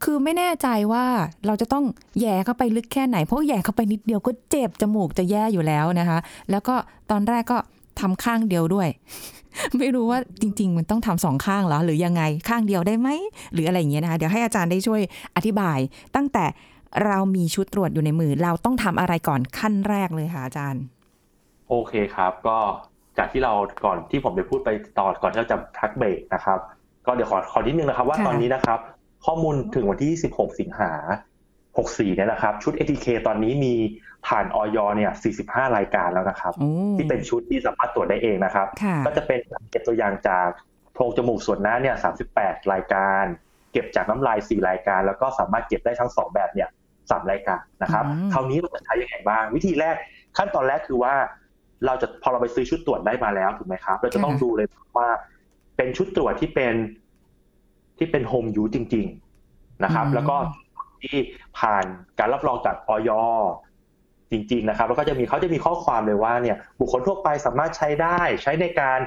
[0.03, 1.05] คือไม่แน่ใจว่า
[1.45, 1.85] เราจะต้อง
[2.21, 6.19] แย่เข้าไปลึกแค่ไหน เพราะแย่เข้าไปนิดเดียวก็เจ็บจมูกจะแย่อยู่แล้วนะคะ
[6.51, 6.75] แล้วก็
[7.11, 7.57] ตอนแรกก็
[7.99, 8.87] ทำข้างเดียวด้วย
[9.77, 13.09] ไม่รู้ว่าจริง ๆ มันต้องทำสองข้างเหรอหรือยังไงข้างเดียวได้ไหม
[13.53, 15.01] หรืออะไรอย่างเงี้ยนะคะเดี๋ยวให้อาจารย์ได้ช่วย
[15.35, 15.77] อธิบาย
[16.15, 16.45] ตั้งแต่
[17.05, 20.83] เรามีชุดตรวจอยู่ในมือ เราต้องทำอะไรก่อนขั้นแรกเลยค่ะอาจารย์
[21.69, 22.57] โอเคครับ ก็
[23.17, 23.53] จากที่เรา
[23.85, 26.59] ก่อนที่ผมไปพูดไปตอนก่อนที่เราจะพักเบรกนะครับ
[27.05, 28.79] ก็เดี๋ยวขอขอนิดนึงนะครับ ว่าตอนนี้นะครับ
[29.25, 30.91] ข้อมูลถึงวันที่ 16 สิงหา
[31.53, 33.73] 64 เนี่ยนะครับ ชุด ATK ตอนนี้มี
[34.27, 35.11] ผ่านออยเนี่ย
[35.43, 36.53] 45 รายการแล้วนะครับ
[36.95, 38.67] ที่เป็นชุดที่สามารถตรวจได้เองนะครับ
[39.05, 39.39] ก็จะเป็น
[39.71, 40.47] เก็บตัวอย่างจาก
[40.93, 41.95] โพรงจมูกส่วนหน้าเนี่ย
[42.33, 43.23] 38 รายการ
[43.71, 46.69] เก็บจากน้ำลาย 4 รายการ แล้วก็สามารถเก็บได้ทั้ง 2 แบบเนี่ย
[47.09, 49.95] สามรายการนะครับ คราวนี้เราจะใช้ยังไงบ้าง วิธีแรก
[50.37, 51.13] ขั้นตอนแรกคือว่า
[51.85, 55.09] เราจะพอเราไปซื้อชุดตรวจได้มาแล้วถูกไหมครับ เราจะต้องดูเลยว่า
[55.77, 56.73] เป็นชุดตรวจที่เป็น
[58.01, 59.07] ที่เป็นโฮมยูจริง
[59.45, 60.35] ๆนะครับ แล้วก็
[61.01, 61.17] ที่
[61.59, 61.85] ผ่าน
[62.19, 63.09] การรับรองจากออย
[64.31, 68.99] จริง ๆ นะครับ แล้วก็จะมีเขาจะมีข้อความเลยว่าเนี่ยบุคคลทั่วไปสามารถใช้ได้ใช้ในการ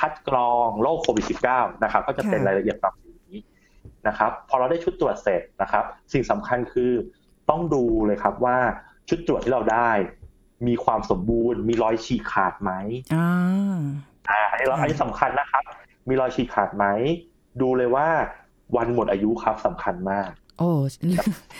[0.00, 1.24] คัดกรองโรคโควิด
[1.54, 3.32] -19 นะครับ ก็จะเป็นรายละเอียดแบบนี้
[4.08, 6.92] นะครับ พอเราได้ชุดตรวจเสร็จนะครับ สิ่งสำคัญคือ
[7.50, 8.58] ต้องดูเลยครับว่า
[9.08, 9.90] ชุดตรวจที่เราได้
[10.66, 12.72] มีความสมบูรณ์ มีรอยฉีกขาดไหม
[13.14, 13.28] อ่า
[14.30, 15.64] อ่าอันนี้เราอันนี้สำคัญนะครับ
[16.08, 16.86] มีรอยฉีกขาดไหม
[17.60, 18.08] ดูเลยว่า
[18.76, 20.70] วันหมดอายุครับสำคัญมาก โอ้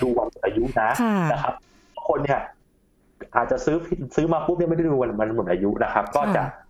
[0.03, 1.55] ดูวันหมดอายุนะค่ะนะครับ
[1.95, 2.41] บางคนเนี่ย
[3.37, 6.69] อาจจะซื้อผิดซื้อมาปุ๊บเนี่ยไม่ได้ดูวันวันหมดอายุนะครับ ก็จะค่ะ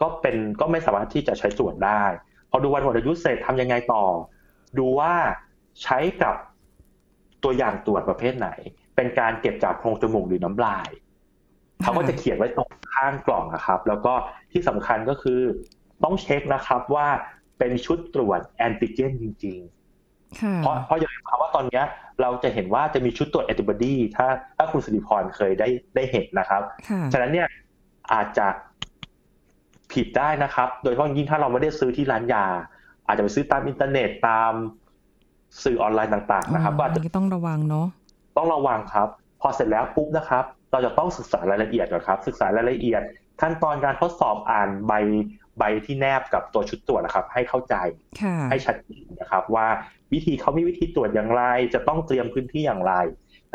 [0.00, 2.04] ก็เป็นก็ไม่สามารถที่จะใช้ตรวจได้
[2.50, 4.04] พอดูวันหมดอายุเสร็จทำยังไงต่อ
[4.78, 5.12] ดูว่า
[5.82, 6.34] ใช้กับ
[7.44, 8.48] ตัวอย่างตรวจประเภทไหน
[8.96, 10.88] เป็นการเก็บจากโพรงจมูกหรือน้ำลาย
[11.82, 14.14] เขาก็จะเขียนไว้ตรงข้างกล่องนะครับ แล้วก็
[14.52, 15.40] ที่สำคัญก็คือ
[16.04, 17.08] ต้องเช็คนะครับว่า
[17.62, 21.84] เป็นชุดตรวจแอนติเจนจริงๆค่ะเพราะเพราะอย่าลืมครับว่าตอนเนี้ย
[22.20, 27.48] เราจะเห็นว่าจะมีชุดตรวจแอนติบอดีถ้าถ้าคุณสิริพรเคยได้ได้เห็นนะครับค่ะฉะนั้นเนี่ย
[28.12, 28.46] อาจจะ
[29.92, 32.44] ผิดได้นะครับ โดยเฉพาะยิ่งถ้าเราไม่ได้ซื้อที่ร้านยา
[33.06, 34.52] อาจจะไปซื้อตามอินเทอร์เน็ตตาม
[35.64, 37.86] สื่อออนไลน์ต่าง ๆ นะครับ ก็อาจจะก็ต้องระวังเนาะ
[38.36, 39.08] ต้องระวังครับ
[39.40, 43.02] พอเสร็จแล้วปุ๊บนะครับ เราจะต้องศึกษารายละเอียดก่อนครับ ศึกษารายละเอียด
[43.40, 44.92] ขั้นตอนการทดสอบอ่านใบ
[45.58, 47.74] ใบที่แนบกับตัวชุดตรวจนะครับ ให้เข้าใจ
[48.22, 49.66] ค่ะให้ชัดเจนนะครับ ว่า
[50.12, 51.42] วิธีเขามีวิธีตรวจอย่างไร
[51.74, 52.94] จะต้องเตรียมพื้นที่อย่างไร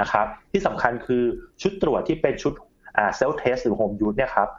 [0.01, 1.23] นะครับ ที่สำคัญคือ
[1.61, 2.53] ชุดตรวจที่เป็นชุด
[2.97, 4.49] อ่า self-test หรือ home use เนี่ยครับ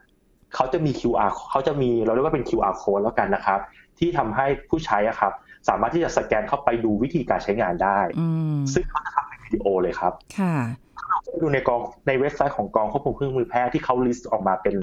[0.55, 3.61] เขาจะมี QR เขาจะมีเราเรียกว่าเป็น QR code แล้วกันนะครับ
[3.99, 5.33] ที่ทำให้ผู้ใช้อะครับ
[5.69, 10.55] สามารถที่จะสแกนเข้าไปดูวิธีการใช้งานได้อืมซึ่งเขาจะทำเป็นวิดีโอเลยครับ ค่ะ
[11.41, 14.75] ดูในกองในเว็บไซต์ของกองควบคุมเครื่องมือแพทย์ที่เขาลิสต์ออกมาเป็น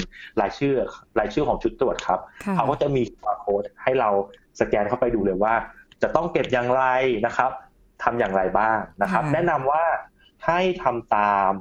[0.41, 0.73] รายชื่อ
[1.19, 4.10] รายชื่อของชุดตรวจครับค่ะเขาก็จะมี QR code ให้เรา
[4.60, 5.53] สแกนเข้าไปดูเลยว่า
[6.01, 6.84] จะต้องเก็บอย่างไร
[7.25, 7.51] นะครับ
[8.03, 9.84] ทำอย่างไรบ้างนะครับค่ะแนะนำว่า
[10.45, 11.51] ให้ทำตาม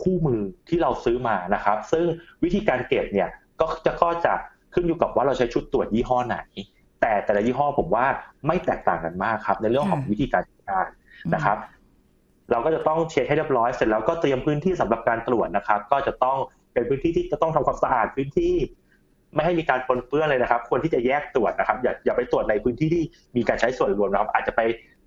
[0.00, 2.04] คู่มือที่เราซื้อมานะครับ ซึ่ง
[2.44, 3.28] วิธีการเก็บเนี่ย
[3.60, 4.32] ก็จะก็จะ
[4.74, 6.38] ขึ้นอยู่กับว่าเราใช้ชุดตรวจยี่ห้อไหน
[7.00, 8.06] แต่แต่ละยี่ห้อผมว่า
[8.46, 10.86] ไม่แตกต่างกันมากครับ ในเรื่องของวิธีการใช้งาน
[11.34, 11.56] นะครับ
[12.50, 16.36] เราก็จะต้องเช็คให้เรียบร้อยเสร็จแล้วก็เตรียมพื้นที่สำหรับการตรวจนะครับ ก็จะต้อง
[16.72, 18.54] เป็นพื้นที่ที่จะต้องทำความสะอาดพื้นที่
[19.34, 23.02] ไม่ให้มีการปนเปื้อนเลยนะครับ ควรที่จะแยกตรวจนะครับ อย่าอย่าไปตรวจในพื้นที่ที่
[23.36, 24.60] มีการใช้ส่วนรวมนะครับ อาจจะไป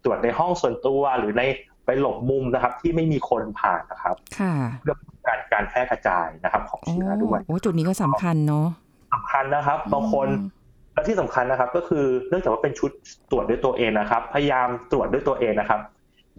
[0.04, 1.42] ตรวจในห้องส่วนตัวหรือใน
[1.86, 8.68] ไปหลบมุมนะครับ ที่ไม่มีคนผ่านนะครับค่ะเพื่อป้องกันการแพร่กระจายนะครับ ของโอ้เชื้อด้วยโอ้จุดนี้ก็สำคัญเนาะ
[9.14, 10.62] สำคัญนะครับบางคนอืม
[10.94, 12.92] และที่สำคัญนะครับก็คือเนื่องจากว่าเป็นชุด
[13.32, 15.80] ตรวจด้วยตัวเองนะครับ พยายามตรวจด้วยตัวเองนะครับ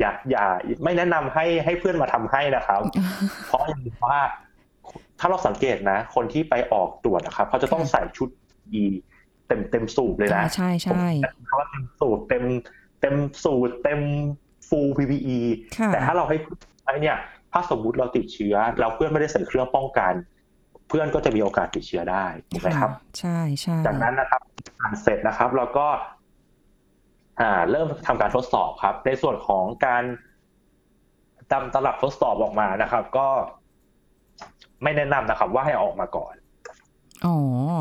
[0.00, 0.44] อย่าอย่า
[0.84, 2.80] ไม่แนะนำให้ให้เพื่อนมาทำให้นะครับ
[3.46, 4.20] เพราะอย่างว่า
[5.20, 8.28] ถ้าเราสังเกตนะ คนที่ไปออกตรวจนะครับเขาจะต้องใส่ชุด
[8.80, 8.82] E
[9.46, 11.04] เต็มเต็มสูบเลยนะอ่าใช่ใช่
[11.34, 12.44] ผมเขาว่าเต็มสูบเต็ม
[13.00, 14.00] เต็มสูตรเต็ม
[14.68, 15.38] full PPE
[15.78, 16.36] ค่ะแต่ถ้าเราให้
[16.84, 17.16] ไอ้เนี่ย
[17.52, 20.12] ถ้าสมมุติเราติดเชื้อ เราเพื่อนไม่ได้ใส่เครื่องป้องกัน
[20.88, 24.42] เพื่อนก็จะมีโอกาสติดเชื้อได้ถูกไหมครับ ใช่ใช่จากนั้นนะครับ
[24.80, 25.86] อ่านเสร็จนะครับ เราก็
[27.40, 30.04] อ่าเริ่มทำการทดสอบครับ ในส่วนของการ
[31.52, 33.26] ตำตลับทดสอบออกมานะครับ ก็
[34.82, 36.34] ไม่แนะนำนะครับ ว่าให้เอาออกมาก่อน
[37.26, 37.34] อ๋อ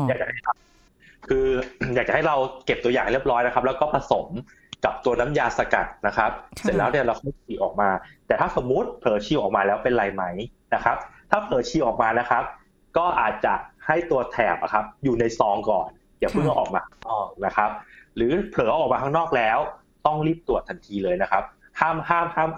[0.08, 1.46] อยากจะให้ทำคือ
[1.94, 2.36] อยากจะให้เรา
[2.66, 4.26] เก็บตัวอย่างเรียบร้อยนะครับ แล้วก็ผสม
[4.84, 7.88] กับตัวน้ำยาสกัดนะครับค่ะเสร็จแล้วเนี่ยเราค่อยฉี่ออกมา
[8.26, 10.24] แต่ถ้าสมมุติเผลอฉี่ออกมาแล้วเป็นไรไหม
[10.74, 10.96] นะครับ
[11.30, 12.42] ถ้าเผลอฉี่ออกมานะครับ
[12.96, 13.54] ก็อาจจะ
[13.86, 15.88] ให้ตัวแถบอะครับ อยู่ในซองก่อน
[16.18, 17.70] อย่าเพิ่งเอาออกมาข้างนอกนะครับ
[18.16, 19.58] หรือเผลอเอาออกมาข้างนอกแล้ว
[20.06, 21.42] ต้องรีบตรวจทันทีเลยนะครับ
[21.80, 22.50] ห้ามห้ามห้าม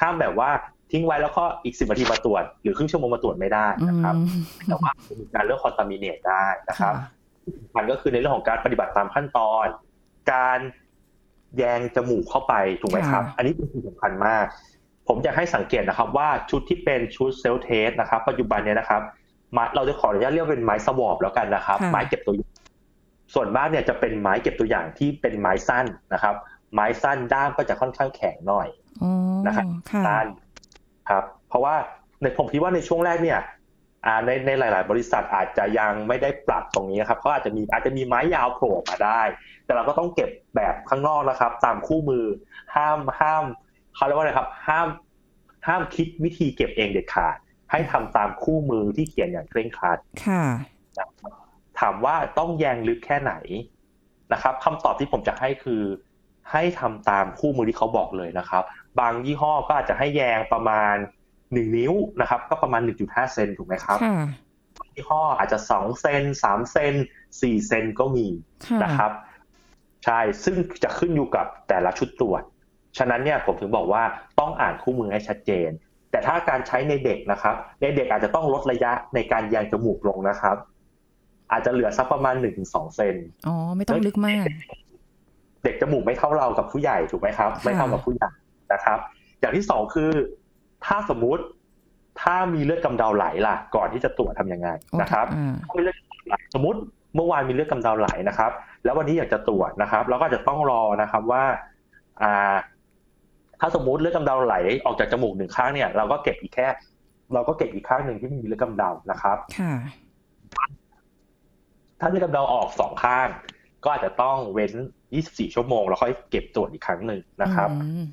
[0.00, 0.50] ห้ามแบบว่า
[0.90, 6.94] ทิ้งไว้แล้วก็อีกสิบนาทีมาตรวจ หรือครึ่งชั่วโมงมาตรวจไม่ได้อืนะครับมแต่ว่ามีการเรื่องคอนตามิเนตได้นะครับ
[7.76, 9.66] มันก็คือในเรื่องของการปฏิบัติตามขั้นตอน
[10.32, 10.58] การ
[11.56, 14.44] แยงจมูกเข้าไปถูกไหมครับค่ะอันนี้เป็นสิ่งสำคัญมาก
[15.08, 19.02] ผมอยากให้สังเกตนะครับ ว่าชุดที่เป็นชุดเซลเทสนะครับ ปัจจุบันเนี้นะครับ
[19.52, 22.50] ไม้เราจะขออนุญาตเรียกว่าเป็นไม้สวอปแล้วกันนะครับค่ะไม้เก็บตัวอย่าง
[23.34, 26.34] ส่วนมากเนี่ยจะเป็นไม้เก็บตัวอย่างที่เป็นไม้สั้นนะครับ
[26.74, 28.68] ไม้สั้นด้ามก็จะค่อนข้างแข็งหน่อย
[29.02, 29.12] อ๋อ
[29.46, 30.26] นะครับค่ะด้าน
[31.08, 31.74] ครับ เพราะว่า
[32.20, 33.40] ในผมคิดว่าในช่วงแรกเนี่ย
[34.06, 39.22] อ่าในในหลาย ๆ บริษัทอาจจะยังไม่ได้ปรับตรงนี้นะครับเขาอาจจะมีอาจจะมีไม้ยาวโผล่มาได้
[39.64, 42.24] แต่เราก็ต้องเก็บแบบข้างนอกนะครับ ตามคู่มือ
[42.74, 43.44] ห้ามห้าม
[43.94, 44.88] เขาเรียกว่าอะไรครับ ห้าม
[45.66, 47.36] ห้ามคิดวิธีเก็บเองเด็ดขาด
[47.70, 50.42] ให้ทำตามคู่มือที่เขียนอย่างเคร่งครัดค่ะ
[51.80, 53.32] ถามว่าต้องแยงลึกแค่ไหน
[54.32, 55.82] นะครับคำตอบที่ผมจะให้คือ
[56.52, 58.64] ให้ทำตามคู่มือที่เขาบอกเลยนะครับ
[59.00, 60.94] บางยี่ห้อก็อาจจะให้แยงประมาณ
[61.52, 64.14] หนึ่งนิ้วนะครับ ก็ประมาณ1.5เซนถูกไหมครับค่ะ
[64.94, 66.94] ยี่ห้ออาจจะ2เซน3เซน
[67.30, 68.26] 4เซนก็มี
[68.66, 69.12] ค่ะนะครับ
[70.04, 72.42] ใช่ซึ่งจะขึ้นอยู่กับแต่ละชุดตรวจ
[72.98, 74.02] ฉะนั้นเนี่ยผมถึงบอกว่า
[74.40, 75.70] ต้องอ่านคู่มือให้ชัดเจน
[76.10, 80.56] แต่ถ้าการใช้ในเด็กนะครับ ในเด็กอาจจะต้องลดระยะในการแยงจมูกลงนะครับ
[81.52, 82.34] อาจจะเหลือสักประมาณ
[82.64, 83.14] 1-2เซน
[83.46, 84.44] อ๋อไม่ต้องลึกมาก
[85.64, 88.30] เด็กจมูกไม่เท่าเรากับผู้ใหญ่ถูกไหมครับ ไม่เท่ากับผู้ใหญ่
[88.72, 88.98] นะครับ
[89.40, 90.10] อย่างที่สองคือ
[90.86, 91.42] ถ้าสมมุติ
[92.20, 94.68] ถ้ามีเลือดกำเดาไหลล่ะ ก่อนที่จะตรวจทำยังไง
[95.00, 96.78] นะครับอ่าถ้ามีเลือดกำเดาไหลสมมติ
[97.16, 98.50] เมื่อวานมีเลือดกำเดาไหลนะครับ
[98.84, 101.44] แล้ววันนี้อยากจะตรวจนะครับเราก็จะต้องรอนะครับว่า
[102.22, 102.56] อ่า
[103.60, 106.66] ถ้าสมมุติเลือดกำเดาไหลออกจากจมูกหนึ่งข้างเนี่ย เราก็เก็บอีกแค่
[107.34, 109.74] เราก็เก็บอีกข้างหนึ่งที่ไม่มีเลือดกำเดานะครับค่ะ
[112.00, 113.28] ถ้าเลือดกำเดาออกสองข้าง
[113.84, 114.72] ก็อาจจะต้องเว้น
[115.14, 118.04] 24 ชั่วโมง แล้วค่อยเก็บตรวจอีกครั้งหนึ่งนะครับอืม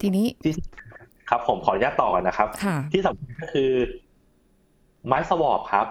[0.00, 0.52] ทีนี้ที่
[1.30, 3.70] ครับผมขออนุญาตต่อกันนะครับค่ะที่สำคัญก็คือ
[5.06, 5.86] ไม้สวอปครับ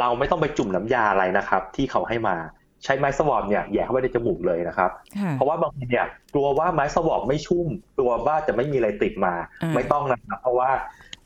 [0.00, 2.36] เราไม่ต้องไปจุ่มน้ำยาอะไรนะครับ ที่เขาให้มา
[2.84, 10.70] ใช้ไม้ swab เนี่ยแหย่เข้าไปในจมูกเลยนะครับค่ะเพราะว่าบางทีเนี่ยกลัวว่าไม้ swab ไม่ชุ่มกลัวว่าจะไม่มีอะไรติดมาอ่าไม่ต้องนะครับเพราะว่า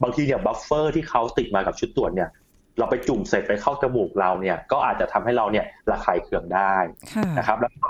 [0.02, 2.30] บางทีเนี่ย buffer ที่เขาติดมากับชุดตรวจเนี่ย
[2.78, 6.74] เราไปจุ่มเสร็จไปเข้าจมูกเราเนี่ย ก็อาจจะทำให้เราเนี่ยระคายเคืองได้
[7.14, 7.88] ค่ะนะครับแล้วก็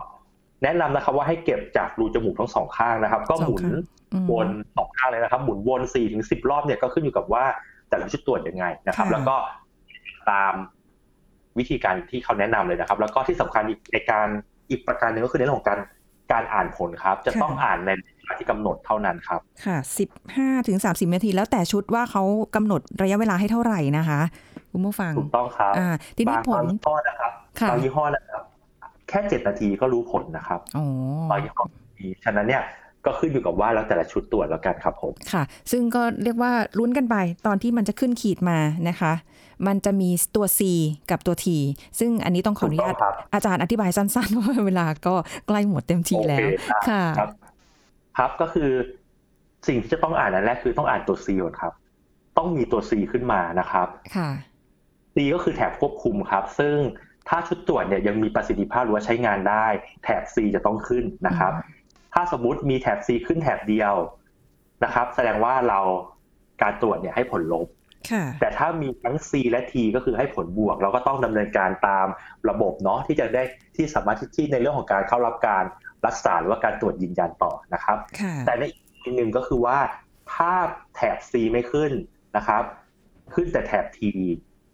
[0.62, 7.44] แนะนำนะครับว่าให้เก็บจากรูจมูกทั้งสองข้างนะครับ ก็หมุนสองข้างอืมวนสองข้างเลยนะครับ หมุนวนสี่ถึงสิบรอบเนี่ยก็ขึ้นอยู่กับว่า
[7.88, 9.37] แต่ละชุดตรวจยังไงนะครับค่ะแล้วก็
[10.31, 10.55] ตาม
[11.59, 14.27] วิธีการที่เขาแนะนำเลยนะครับ แล้วก็ที่สำคัญอีกในการ
[14.70, 15.81] อีกประการหนึ่งก็คือในเรื่องของการ
[16.33, 22.23] การอ่านผลครับ จะต้องอ่านในเวลาที่กำหนดเท่านั้นครับ ค่ะสิบห้าถึงสามสิบนาที แล้วแต่ชุดว่าเขา
[22.55, 24.21] กำหนดระยะเวลาให้เท่าไหร่นะคะ
[24.73, 28.43] คุณผู้ฟังถูกต้องครับอ่าทีนี้บางผลยี่ห้อนะครับค่ะบางยี่ห้อนะครับ
[29.09, 30.85] แค่เจ็ดนาทีก็รู้ผลนะครับอ๋อ
[31.31, 31.64] บางยี่ห้อ
[31.99, 32.62] มีฉะนั้นเนี่ย
[33.07, 39.12] ก็ขึ้นอยู่กับว่าแล้วแต่ละชุดตรวจแล้วกันครับผมค่ะ ซึ่งก็เรียกว่าลุ้นกันไปตอนที่มันจะขึ้นขีดมานะคะ
[39.67, 40.61] มันจะมีตัว C
[41.11, 41.47] กับตัว T
[41.99, 45.14] ซึ่งอันนี้ต้องขออนุญาตถูกต้องครับอาจารย์อธิบายสั้นๆเพราะว่าเวลาก็
[45.47, 47.03] ใกล้หมดเต็มทีแล้วโอเคได้ค่ะ
[48.19, 48.71] ครับครับก็คือ
[49.69, 51.73] สิ่งที่จะต้องอ่านอันแรกคือต้องอ่านตัว C ก่อนครับ
[52.39, 54.31] ต้องมีตัว C ขึ้นมานะครับค่ะ
[55.15, 56.77] C ก็คือแถบควบคุมครับ ซึ่ง
[57.29, 59.67] ถ้าชุดตรวจเนี่ยยังมีประสิทธิภาพหรือว่าใช้งานได้
[60.05, 61.53] แถบ C จะต้องขึ้นนะครับ
[62.15, 63.95] ถ้าสมมุติมีแถบ C ขึ้นแถบเดียว
[64.85, 65.81] นะครับ แสดงว่าเรา
[66.63, 67.67] การตรวจเนี่ยให้ผลลบ
[68.11, 72.07] ค่ะแต่ถ้ามีทั้ง C และ T ก็คือให้ผลบวก เราก็ต้องดำเนินการตาม
[72.51, 73.43] ระบบเนาะที่จะได้
[73.77, 75.65] ที่สามารถที่ในเรื่องของการเข้ารับการ
[76.07, 79.79] รักษาหรือว่าการตรวจยืนยันต่อนะครับค่ะแต่ในอีกทีหนึ่งก็คือว่า
[80.35, 80.53] ถ้า
[80.95, 81.93] แถบ C ไม่ขึ้น
[82.37, 82.63] นะครับ
[83.35, 84.01] ขึ้นแต่แถบ T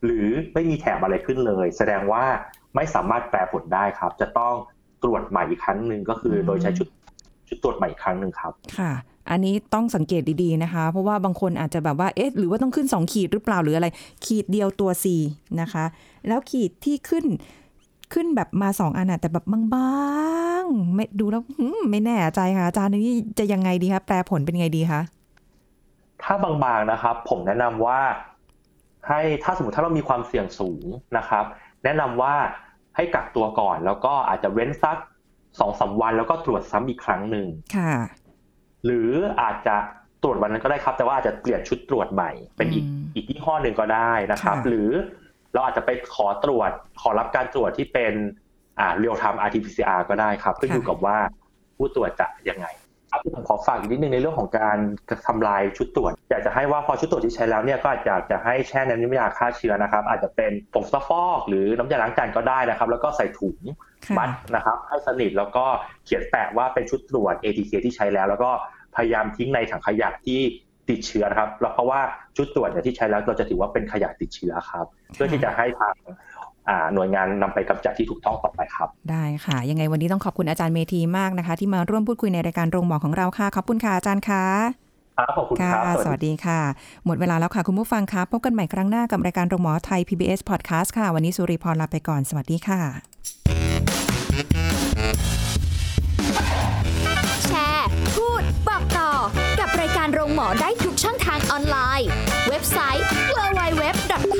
[0.04, 2.24] หรือไม่มีแถบอะไรขึ้นเลย แสดงว่า
[2.76, 4.54] ไม่สามารถแปลผลได้ครับ จะต้อง
[5.02, 6.88] ตรวจใหม่อีกครั้งหนึ่งก็คืออมโดยใช้ชุด
[7.48, 8.92] ชุดตรวจใหม่อีกครั้งหนึ่งครับ ค่ะ
[9.30, 13.88] อันนี้ต้องสังเกตดีๆนะคะ เพราะว่าบางคนอาจจะแบบว่า เอ๊ะ หรือว่าต้องขึ้น 2 ขีดหรือเปล่าหรืออะไร
[14.26, 15.06] ขีดเดียวตัว C
[15.60, 15.84] นะคะ
[16.28, 17.24] แล้วขีดที่ขึ้น
[18.12, 19.92] ขึ้นแบบมาสองอันอะแต่แบบบา
[20.62, 25.00] งๆไม่ดูแล้วหืมไม่แน่ใจค่ะอาจารย์นี่จะยังไงดีคะแปลผลเป็นไงดีคะ
[26.22, 28.00] ถ้าบางๆนะครับ ผมแนะนำว่า
[29.08, 30.84] ให้ถ้าสมมติถ้าเรามีความเสี่ยงสูง
[31.16, 31.44] นะครับ
[31.84, 32.34] แนะนำว่า
[32.96, 34.96] ให้กักตัวก่อน แล้วก็อาจจะเว้นสัก
[35.60, 37.92] สองสามวัน แล้วก็ตรวจซ้ำอีกครั้งหนึ่งค่ะ
[38.84, 39.76] หรืออาจจะ
[40.22, 44.90] ตรวจวันนั้นก็ได้ครับ แต่ว่าอาจจะเปลี่ยนชุดตรวจใหม่ เป็นอีกอืมอีกยี่ห้อหนึ่งก็ได้นะครับค่ะหรือ
[45.54, 46.70] เราอาจจะไปขอตรวจ
[47.02, 48.14] ขอรับการตรวจที่เป็น
[48.78, 51.16] อ่า real time RT-PCR ก็ได้ครับขึ้นอยู่กับว่า
[51.76, 52.66] ผู้ตรวจจะยังไง
[53.10, 54.78] ครับผมขอฝากอีกนิดนึงในเรื่องของการ
[55.26, 63.58] ทำลายชุดตรวจ อยากจะให้ว่าพอชุดตรวจที่ใช้แล้วเนี่ยก็อาจจะจะให้แช่ในน้ำยาฆ่าเชื้อนะครับ อาจจะเป็นผงซักฟอก หรือน้ำยาล้างจานก็ได้นะครับ แล้วก็ใส่ถุง
[64.04, 65.64] ค่ะมัดนะครับให้สนิทแล้วก็
[66.04, 68.50] เขียนแปะว่าเป็นชุดตรวจ ATK ที่ใช้แล้ว แล้วก็
[68.96, 70.40] พยายามทิ้งในถังขยะที่
[70.88, 72.00] ติดเชื้อนะครับแล้วเพราะว่า
[72.36, 75.94] ชุดตรวจเนี่ยที่ใช้แล้วเราจะถือว่าเป็นขยะติดเชื้อครับ เพื่อที่จะให้ทาง
[76.68, 84.44] อ่าหน่วยงานนำไปกำจัดที่ถูกต้องต่อไปครับ ได้ค่ะ ยังไงวันนี้ต้องขอบคุณอาจารย์เมธีมากนะคะ ที่มาร่วมพูดคุยในรายการโรงหมอของเราค่ะ ขอบคุณค่ะอาจารย์คะ
[85.18, 86.60] ครับขอบคุณค่ะครับสวัสดีค่ะ
[87.06, 92.80] หมดเวลาแล้วค่ะคุณผู้ฟังคะพบกันใหม่ครั้งหน้ากับรายการโรงหมอไทย PBS Podcast ค่ะ วันนี้สุริพรลาไปก่อนสวัสดีค่ะ
[97.46, 99.10] แชร์ พูดบอกต่อ
[99.60, 100.70] กับรายการโรงหมอได้